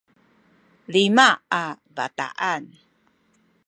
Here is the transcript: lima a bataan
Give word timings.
lima 0.93 1.27
a 1.63 1.65
bataan 1.95 2.63